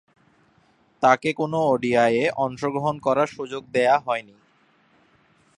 [1.03, 4.35] তাকে কোন ওডিআইয়ে অংশগ্রহণ করার সুযোগ দেয়া হয়নি।